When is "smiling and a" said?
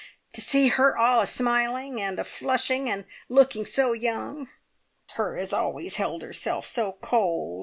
1.27-2.23